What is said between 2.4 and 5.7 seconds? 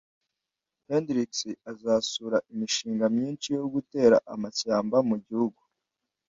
imishinga myinshi yo gutera amashyamba mu gihugu